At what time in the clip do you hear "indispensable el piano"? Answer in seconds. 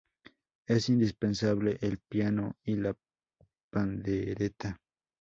0.89-2.53